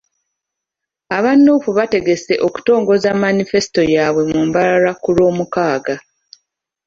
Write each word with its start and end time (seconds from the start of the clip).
Aba 1.17 1.31
Nuupu 1.43 1.69
bategese 1.77 2.33
okutongoza 2.47 3.09
Manifesito 3.23 3.81
yaabwe 3.93 4.23
mu 4.31 4.41
Mbarara 4.47 4.91
ku 5.01 5.09
Lwomukaaga. 5.15 5.95